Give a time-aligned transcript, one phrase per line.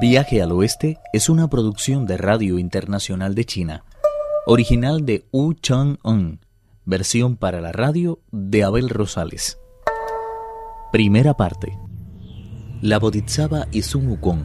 [0.00, 3.84] Viaje al Oeste es una producción de Radio Internacional de China,
[4.44, 6.40] original de Wu Chang-un,
[6.84, 9.58] versión para la radio de Abel Rosales.
[10.90, 11.78] Primera parte.
[12.82, 14.42] La Bodhisattva y Sun Wukong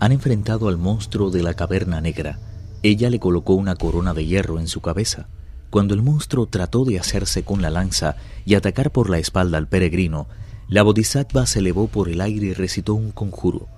[0.00, 2.38] han enfrentado al monstruo de la caverna negra.
[2.82, 5.28] Ella le colocó una corona de hierro en su cabeza.
[5.70, 9.66] Cuando el monstruo trató de hacerse con la lanza y atacar por la espalda al
[9.68, 10.28] peregrino,
[10.68, 13.68] la Bodhisattva se elevó por el aire y recitó un conjuro.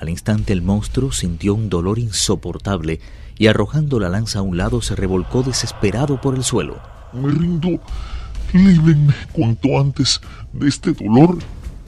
[0.00, 3.00] Al instante el monstruo sintió un dolor insoportable
[3.36, 6.80] y arrojando la lanza a un lado se revolcó desesperado por el suelo.
[7.12, 7.80] Me rindo.
[8.54, 10.22] Líbenme cuanto antes
[10.54, 11.38] de este dolor.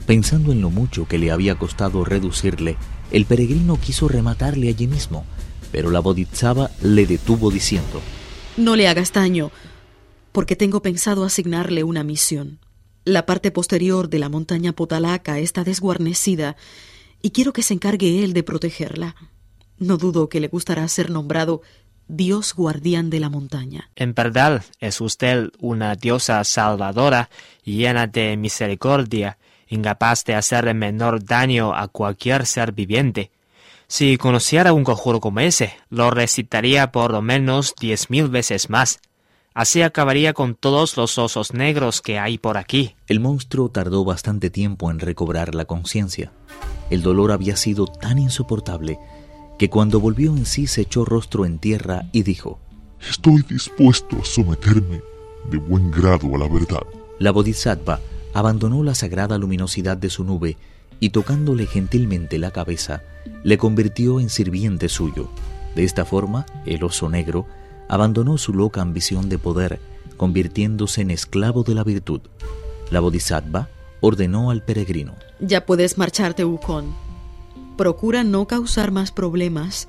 [0.05, 2.77] Pensando en lo mucho que le había costado reducirle,
[3.11, 5.25] el peregrino quiso rematarle allí mismo,
[5.71, 7.99] pero la Bodhisattva le detuvo diciendo:
[8.57, 9.49] No le hagas daño,
[10.31, 12.59] porque tengo pensado asignarle una misión.
[13.05, 16.55] La parte posterior de la montaña Potalaca está desguarnecida
[17.23, 19.15] y quiero que se encargue él de protegerla.
[19.79, 21.61] No dudo que le gustará ser nombrado
[22.07, 23.89] Dios guardián de la montaña.
[23.95, 27.29] En verdad es usted una diosa salvadora,
[27.63, 33.31] llena de misericordia, incapaz de hacer el menor daño a cualquier ser viviente.
[33.87, 38.99] Si conociera un conjuro como ese, lo recitaría por lo menos diez mil veces más.
[39.53, 42.95] Así acabaría con todos los osos negros que hay por aquí.
[43.07, 46.33] El monstruo tardó bastante tiempo en recobrar la conciencia.
[46.89, 48.99] El dolor había sido tan insoportable
[49.57, 52.59] que cuando volvió en sí se echó rostro en tierra y dijo,
[53.09, 55.01] Estoy dispuesto a someterme
[55.49, 56.83] de buen grado a la verdad.
[57.19, 57.99] La Bodhisattva
[58.33, 60.57] abandonó la sagrada luminosidad de su nube
[60.99, 63.03] y tocándole gentilmente la cabeza,
[63.43, 65.29] le convirtió en sirviente suyo.
[65.75, 67.45] De esta forma, el oso negro
[67.89, 69.79] abandonó su loca ambición de poder,
[70.17, 72.21] convirtiéndose en esclavo de la virtud.
[72.89, 73.69] La Bodhisattva
[74.03, 75.15] ordenó al peregrino.
[75.39, 76.87] Ya puedes marcharte, Wukong.
[77.77, 79.87] Procura no causar más problemas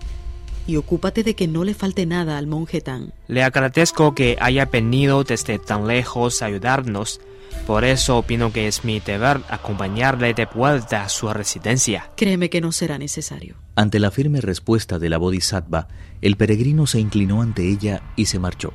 [0.68, 3.12] y ocúpate de que no le falte nada al monje Tan.
[3.26, 7.20] Le agradezco que haya venido desde tan lejos a ayudarnos.
[7.66, 12.10] Por eso opino que es mi deber acompañarle de vuelta a su residencia.
[12.16, 13.56] Créeme que no será necesario.
[13.74, 15.88] Ante la firme respuesta de la Bodhisattva,
[16.22, 18.72] el peregrino se inclinó ante ella y se marchó.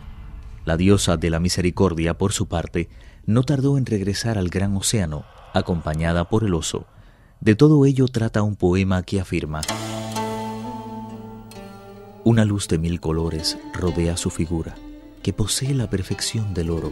[0.66, 2.90] La diosa de la misericordia, por su parte,
[3.26, 6.86] no tardó en regresar al gran océano, acompañada por el oso.
[7.42, 9.62] De todo ello trata un poema que afirma,
[12.24, 14.76] Una luz de mil colores rodea su figura,
[15.24, 16.92] que posee la perfección del oro.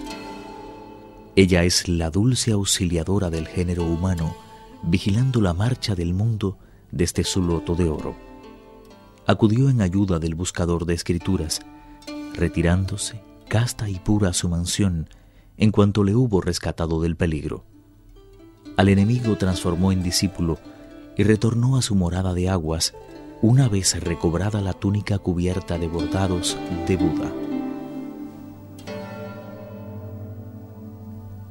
[1.36, 4.36] Ella es la dulce auxiliadora del género humano,
[4.84, 6.58] vigilando la marcha del mundo
[6.92, 8.16] desde su loto de oro.
[9.28, 11.62] Acudió en ayuda del buscador de escrituras,
[12.34, 15.10] retirándose, casta y pura a su mansión,
[15.58, 17.66] en cuanto le hubo rescatado del peligro.
[18.78, 20.60] Al enemigo transformó en discípulo
[21.18, 22.94] y retornó a su morada de aguas
[23.42, 26.58] una vez recobrada la túnica cubierta de bordados
[26.88, 27.32] de Buda.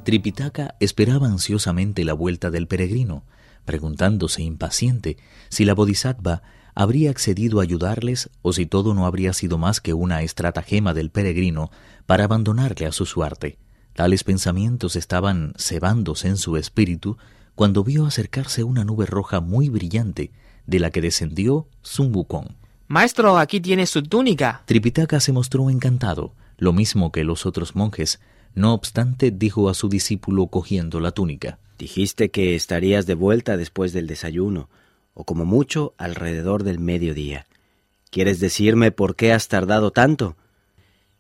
[0.04, 3.24] Tripitaka esperaba ansiosamente la vuelta del peregrino,
[3.64, 5.16] preguntándose impaciente
[5.48, 6.42] si la Bodhisattva
[6.76, 11.10] habría accedido a ayudarles o si todo no habría sido más que una estratagema del
[11.10, 11.70] peregrino
[12.06, 13.58] para abandonarle a su suerte.
[13.96, 17.16] Tales pensamientos estaban cebándose en su espíritu
[17.54, 20.32] cuando vio acercarse una nube roja muy brillante
[20.66, 22.48] de la que descendió Sun Wukong.
[22.88, 24.62] Maestro, aquí tiene su túnica.
[24.66, 28.20] Tripitaka se mostró encantado, lo mismo que los otros monjes.
[28.54, 31.58] No obstante, dijo a su discípulo cogiendo la túnica.
[31.78, 34.68] Dijiste que estarías de vuelta después del desayuno,
[35.14, 37.46] o como mucho alrededor del mediodía.
[38.10, 40.36] ¿Quieres decirme por qué has tardado tanto?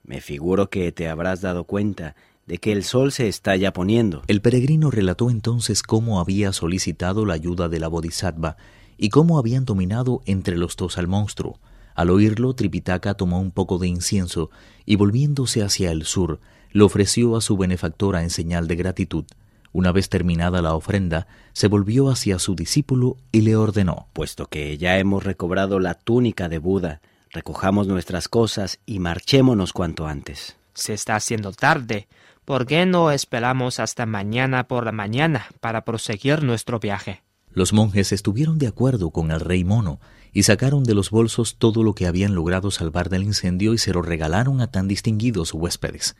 [0.04, 2.14] Me figuro que te habrás dado cuenta
[2.46, 4.22] de que el sol se está ya poniendo.
[4.28, 8.56] El peregrino relató entonces cómo había solicitado la ayuda de la Bodhisattva
[8.96, 11.58] y cómo habían dominado entre los dos al monstruo.
[11.94, 14.50] Al oírlo, Tripitaka tomó un poco de incienso
[14.84, 16.40] y volviéndose hacia el sur,
[16.70, 19.24] le ofreció a su benefactora en señal de gratitud.
[19.72, 24.78] Una vez terminada la ofrenda, se volvió hacia su discípulo y le ordenó Puesto que
[24.78, 27.00] ya hemos recobrado la túnica de Buda,
[27.30, 30.56] recojamos nuestras cosas y marchémonos cuanto antes.
[30.74, 32.08] Se está haciendo tarde.
[32.46, 37.24] ¿Por qué no esperamos hasta mañana por la mañana para proseguir nuestro viaje?
[37.50, 39.98] Los monjes estuvieron de acuerdo con el rey mono
[40.32, 43.92] y sacaron de los bolsos todo lo que habían logrado salvar del incendio y se
[43.92, 46.14] lo regalaron a tan distinguidos huéspedes.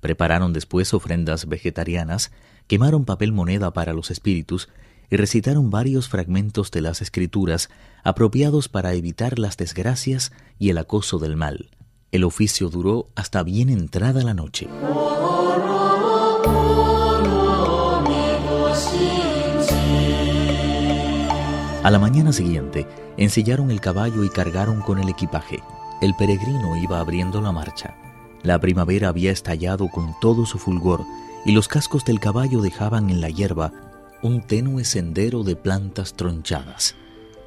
[0.00, 2.32] Prepararon después ofrendas vegetarianas,
[2.66, 4.68] quemaron papel moneda para los espíritus
[5.08, 7.70] y recitaron varios fragmentos de las escrituras
[8.04, 11.70] apropiados para evitar las desgracias y el acoso del mal.
[12.10, 14.68] El oficio duró hasta bien entrada la noche.
[21.82, 22.86] A la mañana siguiente,
[23.16, 25.64] ensillaron el caballo y cargaron con el equipaje.
[26.00, 27.96] El peregrino iba abriendo la marcha.
[28.44, 31.04] La primavera había estallado con todo su fulgor
[31.44, 33.72] y los cascos del caballo dejaban en la hierba
[34.22, 36.94] un tenue sendero de plantas tronchadas.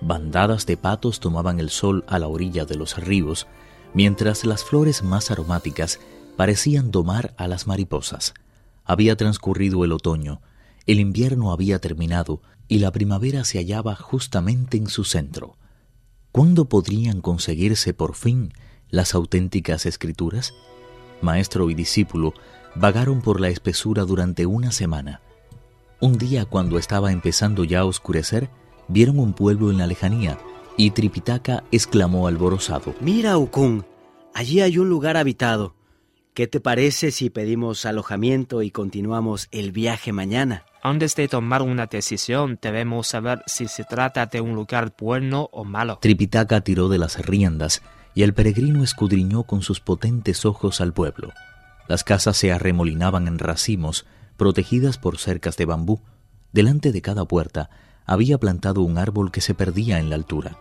[0.01, 3.47] Bandadas de patos tomaban el sol a la orilla de los ríos,
[3.93, 6.01] mientras las flores más aromáticas
[6.35, 8.33] parecían domar a las mariposas.
[8.83, 10.41] Había transcurrido el otoño,
[10.85, 15.57] el invierno había terminado y la primavera se hallaba justamente en su centro.
[16.31, 18.53] ¿Cuándo podrían conseguirse por fin
[18.89, 20.53] las auténticas escrituras?
[21.21, 22.33] Maestro y discípulo
[22.75, 25.21] vagaron por la espesura durante una semana.
[26.01, 28.49] Un día, cuando estaba empezando ya a oscurecer,
[28.87, 30.37] vieron un pueblo en la lejanía
[30.77, 33.85] y Tripitaka exclamó alborozado: Mira, Ukun,
[34.33, 35.73] allí hay un lugar habitado.
[36.33, 40.65] ¿Qué te parece si pedimos alojamiento y continuamos el viaje mañana?
[40.85, 45.63] Antes de tomar una decisión, debemos saber si se trata de un lugar bueno o
[45.63, 45.97] malo.
[45.99, 47.81] Tripitaka tiró de las riendas
[48.13, 51.33] y el peregrino escudriñó con sus potentes ojos al pueblo.
[51.87, 54.05] Las casas se arremolinaban en racimos,
[54.37, 56.01] protegidas por cercas de bambú.
[56.51, 57.71] Delante de cada puerta
[58.05, 60.55] había plantado un árbol que se perdía en la altura.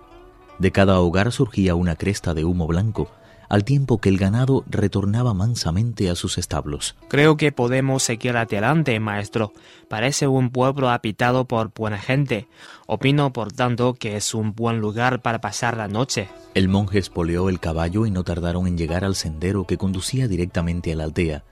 [0.59, 3.11] De cada hogar surgía una cresta de humo blanco,
[3.49, 6.97] al tiempo que el ganado retornaba mansamente a sus establos.
[7.09, 9.53] Creo que podemos seguir adelante, maestro.
[9.89, 12.49] Parece un pueblo habitado por buena gente.
[12.87, 16.29] Opino, por tanto, que es un buen lugar para pasar la noche.
[16.55, 20.93] El monje espoleó el caballo y no tardaron en llegar al sendero que conducía directamente
[20.93, 21.45] a la aldea.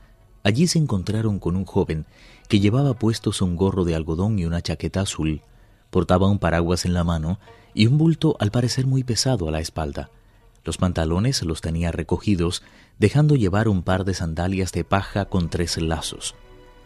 [0.44, 2.06] Allí se encontraron con un joven
[2.48, 5.40] que llevaba puestos un gorro de algodón y una chaqueta azul.
[5.90, 7.38] Portaba un paraguas en la mano
[7.74, 10.10] y un bulto al parecer muy pesado a la espalda.
[10.64, 12.62] Los pantalones los tenía recogidos,
[12.98, 16.34] dejando llevar un par de sandalias de paja con tres lazos.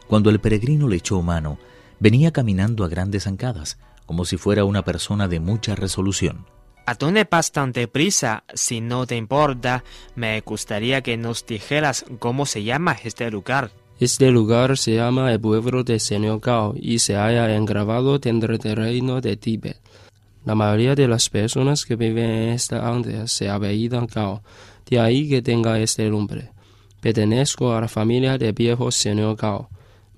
[0.06, 1.58] Cuando el peregrino le echó mano,
[2.00, 6.46] venía caminando a grandes zancadas, como si fuera una persona de mucha resolución.
[6.86, 8.44] ¿A dónde bastante prisa?
[8.54, 9.82] Si no te importa,
[10.14, 13.72] me gustaría que nos dijeras cómo se llama este lugar.
[13.98, 15.98] Este lugar se llama el pueblo de
[16.40, 19.80] Gao y se halla engravado dentro del reino de Tíbet.
[20.46, 24.44] La mayoría de las personas que viven en esta aldea se apellidan Cao,
[24.88, 26.52] de ahí que tenga este nombre.
[27.00, 29.68] Pertenezco a la familia de viejos señor Cao.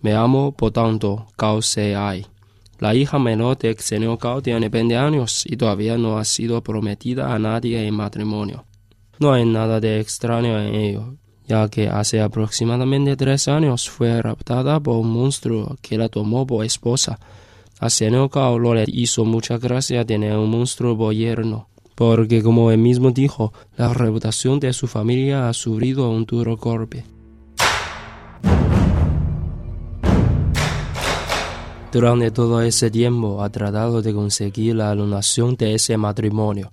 [0.02, 1.60] Me amo, por tanto, Cao
[1.96, 2.26] hay.
[2.78, 7.34] La hija menor del señor Cao tiene 20 años y todavía no ha sido prometida
[7.34, 8.66] a nadie en matrimonio.
[9.18, 11.14] No hay nada de extraño en ello,
[11.46, 16.66] ya que hace aproximadamente tres años fue raptada por un monstruo que la tomó por
[16.66, 17.18] esposa
[17.80, 23.10] a Señor Cao le hizo mucha gracia tener un monstruo boyerno, porque como él mismo
[23.12, 27.04] dijo, la reputación de su familia ha sufrido un duro golpe.
[31.92, 36.72] Durante todo ese tiempo ha tratado de conseguir la alunación de ese matrimonio,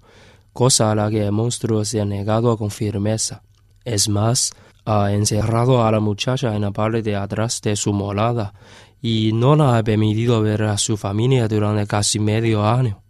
[0.52, 3.44] cosa a la que el monstruo se ha negado con firmeza.
[3.86, 4.52] Es más,
[4.86, 8.54] ha encerrado a la muchacha en la parte de atrás de su morada
[9.08, 13.04] y no la ha permitido ver a su familia durante casi medio año.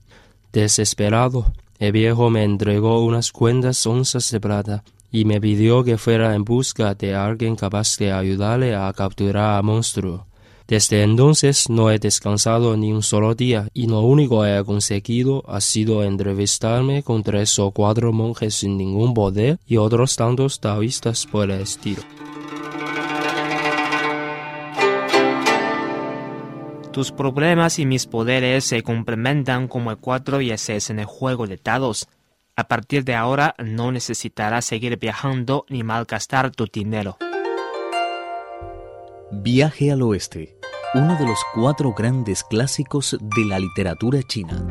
[0.51, 6.35] Desesperado, el viejo me entregó unas cuentas onzas de plata y me pidió que fuera
[6.35, 10.25] en busca de alguien capaz de ayudarle a capturar al monstruo.
[10.67, 15.45] Desde entonces no he descansado ni un solo día y lo único que he conseguido
[15.47, 21.25] ha sido entrevistarme con tres o cuatro monjes sin ningún poder y otros tantos taoístas
[21.25, 22.01] por el estilo.
[26.95, 31.05] Tus problemas y mis poderes se complementan como el 4 y el 6 en el
[31.05, 32.07] juego de dados.
[32.55, 37.17] A partir de ahora no necesitarás seguir viajando ni malgastar tu dinero.
[39.29, 40.57] Viaje al Oeste,
[40.93, 44.65] uno de los cuatro grandes clásicos de la literatura china.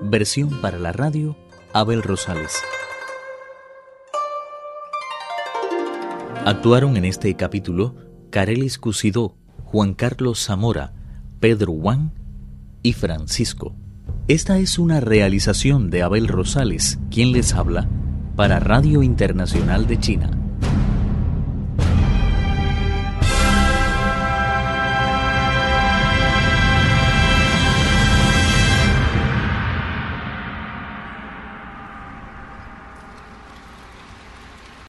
[0.00, 1.36] Versión para la radio,
[1.74, 2.56] Abel Rosales.
[6.46, 10.94] Actuaron en este capítulo Carelis Cusidó, Juan Carlos Zamora,
[11.38, 12.12] Pedro Juan
[12.82, 13.76] y Francisco.
[14.26, 17.90] Esta es una realización de Abel Rosales, quien les habla,
[18.34, 20.41] para Radio Internacional de China.